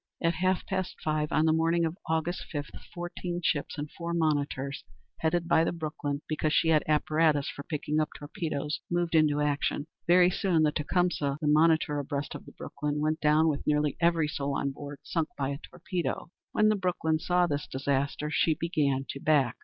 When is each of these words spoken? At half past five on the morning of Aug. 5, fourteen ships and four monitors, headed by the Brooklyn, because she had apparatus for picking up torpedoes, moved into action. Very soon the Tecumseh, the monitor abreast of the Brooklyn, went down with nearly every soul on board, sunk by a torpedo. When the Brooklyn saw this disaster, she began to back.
At 0.19 0.33
half 0.33 0.65
past 0.65 0.95
five 1.03 1.31
on 1.31 1.45
the 1.45 1.53
morning 1.53 1.85
of 1.85 1.95
Aug. 2.09 2.25
5, 2.35 2.65
fourteen 2.91 3.39
ships 3.43 3.77
and 3.77 3.87
four 3.91 4.15
monitors, 4.15 4.83
headed 5.19 5.47
by 5.47 5.63
the 5.63 5.71
Brooklyn, 5.71 6.23
because 6.27 6.51
she 6.53 6.69
had 6.69 6.83
apparatus 6.87 7.47
for 7.51 7.61
picking 7.61 7.99
up 7.99 8.09
torpedoes, 8.17 8.79
moved 8.89 9.13
into 9.13 9.41
action. 9.41 9.85
Very 10.07 10.31
soon 10.31 10.63
the 10.63 10.71
Tecumseh, 10.71 11.37
the 11.39 11.47
monitor 11.47 11.99
abreast 11.99 12.33
of 12.33 12.47
the 12.47 12.51
Brooklyn, 12.53 12.99
went 12.99 13.21
down 13.21 13.47
with 13.47 13.67
nearly 13.67 13.95
every 13.99 14.27
soul 14.27 14.57
on 14.57 14.71
board, 14.71 14.97
sunk 15.03 15.29
by 15.37 15.49
a 15.49 15.59
torpedo. 15.59 16.31
When 16.51 16.69
the 16.69 16.75
Brooklyn 16.75 17.19
saw 17.19 17.45
this 17.45 17.67
disaster, 17.67 18.31
she 18.31 18.55
began 18.55 19.05
to 19.09 19.19
back. 19.19 19.55